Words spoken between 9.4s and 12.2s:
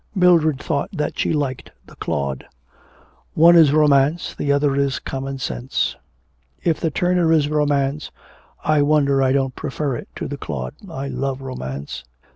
prefer it to the Claude. I love romance.'